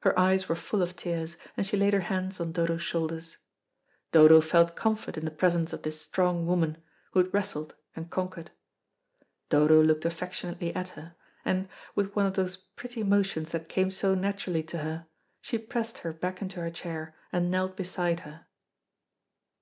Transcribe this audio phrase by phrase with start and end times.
[0.00, 3.38] Her eyes were full of tears, and she laid her hands on Dodo's shoulders.
[4.12, 6.76] Dodo felt comfort in the presence of this strong woman,
[7.12, 8.50] who had wrestled and conquered.
[9.48, 11.14] Dodo looked affectionately at her,
[11.46, 15.06] and, with one of those pretty motions that came so naturally to her,
[15.40, 18.46] she pressed her back into her chair, and knelt beside her.